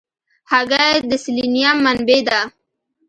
هګۍ 0.51 0.93
د 1.09 1.11
سلینیم 1.23 1.77
منبع 1.85 2.19
ده. 2.27 2.39